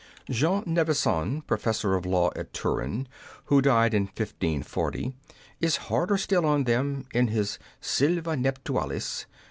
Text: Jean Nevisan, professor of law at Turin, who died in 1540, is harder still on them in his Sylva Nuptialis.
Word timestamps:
Jean 0.31 0.63
Nevisan, 0.65 1.43
professor 1.45 1.93
of 1.93 2.07
law 2.07 2.31
at 2.35 2.53
Turin, 2.53 3.07
who 3.45 3.61
died 3.61 3.93
in 3.93 4.05
1540, 4.05 5.13
is 5.59 5.77
harder 5.91 6.17
still 6.17 6.43
on 6.43 6.63
them 6.63 7.05
in 7.13 7.27
his 7.27 7.59
Sylva 7.81 8.35
Nuptialis. 8.35 9.27